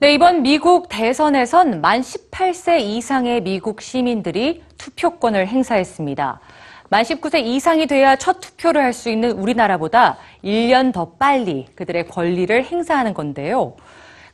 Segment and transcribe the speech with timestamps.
[0.00, 6.40] 네, 이번 미국 대선에선 만 18세 이상의 미국 시민들이 투표권을 행사했습니다.
[6.88, 12.64] 만 19세 이상이 돼야 첫 투표를 할 수 있는 우리나라보다 1년 더 빨리 그들의 권리를
[12.64, 13.74] 행사하는 건데요.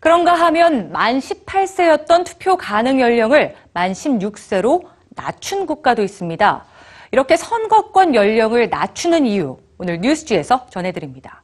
[0.01, 4.85] 그런가 하면 만 18세였던 투표 가능 연령을 만 16세로
[5.17, 6.63] 낮춘 국가도 있습니다.
[7.11, 11.44] 이렇게 선거권 연령을 낮추는 이유, 오늘 뉴스지에서 전해드립니다.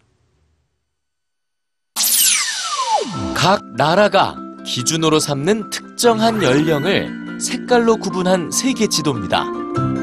[3.41, 4.37] 각 나라가
[4.67, 9.45] 기준으로 삼는 특정한 연령을 색깔로 구분한 세계 지도입니다.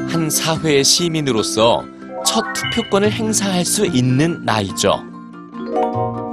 [0.10, 1.86] 한 사회의 시민으로서
[2.26, 5.04] 첫 투표권을 행사할 수 있는 나이죠.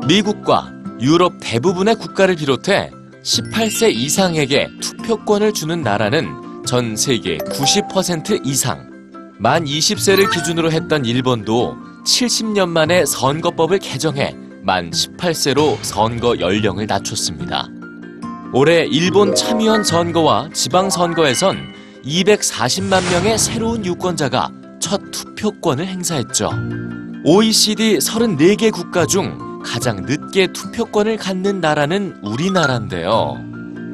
[0.08, 2.90] 미국과 유럽 대부분의 국가를 비롯해
[3.22, 8.90] 18세 이상에게 투표권을 주는 나라는 전 세계 90% 이상.
[9.38, 17.68] 만 20세를 기준으로 했던 일본도 70년 만에 선거법을 개정해 만 18세로 선거 연령을 낮췄습니다.
[18.54, 21.58] 올해 일본 참의원 선거와 지방선거에선
[22.02, 26.50] 240만 명의 새로운 유권자가 첫 투표권을 행사했죠.
[27.24, 33.36] OECD 34개 국가 중 가장 늦게 투표권을 갖는 나라는 우리나라인데요.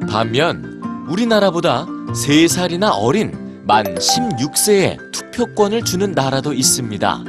[0.08, 7.24] 반면 우리나라보다 3살이나 어린 만 16세에 투표권을 주는 나라도 있습니다.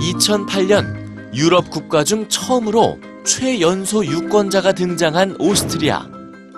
[0.00, 1.03] 2008년
[1.34, 6.06] 유럽 국가 중 처음으로 최연소 유권자가 등장한 오스트리아.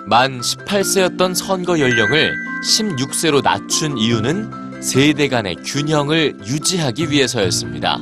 [0.05, 7.99] 만 18세였던 선거 연령을 16세로 낮춘 이유는 세대 간의 균형을 유지하기 위해서였습니다.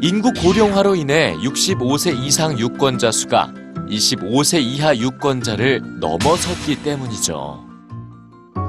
[0.00, 3.52] 인구 고령화로 인해 65세 이상 유권자 수가
[3.88, 7.64] 25세 이하 유권자를 넘어섰기 때문이죠.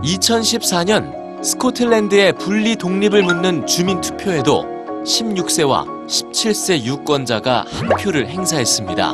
[0.03, 4.74] 2014년 스코틀랜드의 분리 독립을 묻는 주민 투표에도
[5.05, 9.13] 16세와 17세 유권자가 한 표를 행사했습니다.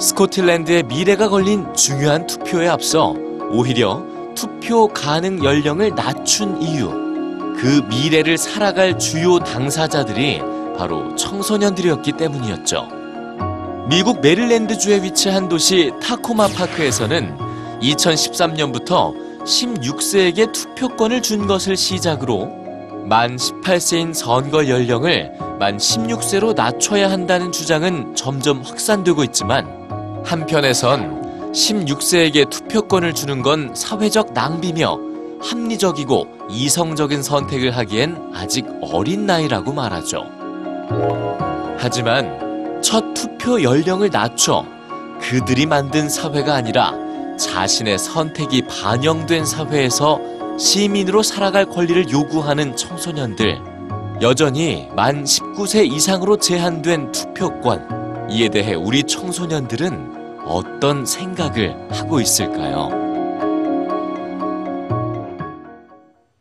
[0.00, 3.14] 스코틀랜드의 미래가 걸린 중요한 투표에 앞서
[3.50, 4.04] 오히려
[4.34, 6.88] 투표 가능 연령을 낮춘 이유,
[7.56, 10.40] 그 미래를 살아갈 주요 당사자들이
[10.76, 12.88] 바로 청소년들이었기 때문이었죠.
[13.88, 17.36] 미국 메릴랜드주에 위치한 도시 타코마 파크에서는
[17.80, 19.14] 2013년부터
[19.44, 22.57] 16세에게 투표권을 준 것을 시작으로
[23.08, 29.66] 만 18세인 선거 연령을 만 16세로 낮춰야 한다는 주장은 점점 확산되고 있지만
[30.26, 34.98] 한편에선 16세에게 투표권을 주는 건 사회적 낭비며
[35.40, 40.26] 합리적이고 이성적인 선택을 하기엔 아직 어린 나이라고 말하죠.
[41.78, 44.66] 하지만 첫 투표 연령을 낮춰
[45.22, 46.92] 그들이 만든 사회가 아니라
[47.38, 50.20] 자신의 선택이 반영된 사회에서
[50.58, 53.60] 시민으로 살아갈 권리를 요구하는 청소년들.
[54.20, 58.28] 여전히 만 19세 이상으로 제한된 투표권.
[58.30, 63.07] 이에 대해 우리 청소년들은 어떤 생각을 하고 있을까요?